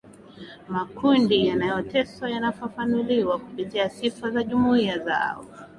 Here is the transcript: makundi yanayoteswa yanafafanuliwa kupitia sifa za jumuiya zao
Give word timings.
makundi 0.69 1.45
yanayoteswa 1.47 2.29
yanafafanuliwa 2.29 3.39
kupitia 3.39 3.89
sifa 3.89 4.31
za 4.31 4.43
jumuiya 4.43 4.99
zao 4.99 5.45